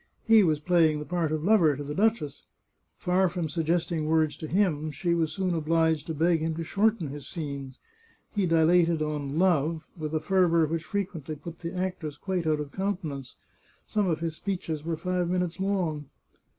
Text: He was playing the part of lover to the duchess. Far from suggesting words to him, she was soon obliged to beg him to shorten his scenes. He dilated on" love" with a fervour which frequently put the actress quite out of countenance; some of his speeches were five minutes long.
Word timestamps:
He 0.25 0.43
was 0.43 0.59
playing 0.59 0.97
the 0.97 1.05
part 1.05 1.31
of 1.31 1.43
lover 1.43 1.75
to 1.77 1.83
the 1.83 1.93
duchess. 1.93 2.47
Far 2.97 3.29
from 3.29 3.47
suggesting 3.49 4.07
words 4.07 4.35
to 4.37 4.47
him, 4.47 4.89
she 4.89 5.13
was 5.13 5.31
soon 5.31 5.53
obliged 5.53 6.07
to 6.07 6.15
beg 6.15 6.39
him 6.39 6.55
to 6.55 6.63
shorten 6.63 7.09
his 7.09 7.27
scenes. 7.27 7.77
He 8.33 8.47
dilated 8.47 9.03
on" 9.03 9.37
love" 9.37 9.83
with 9.99 10.15
a 10.15 10.19
fervour 10.19 10.65
which 10.65 10.85
frequently 10.85 11.35
put 11.35 11.59
the 11.59 11.77
actress 11.77 12.17
quite 12.17 12.47
out 12.47 12.59
of 12.59 12.71
countenance; 12.71 13.35
some 13.85 14.07
of 14.07 14.21
his 14.21 14.35
speeches 14.37 14.83
were 14.83 14.97
five 14.97 15.29
minutes 15.29 15.59
long. 15.59 16.09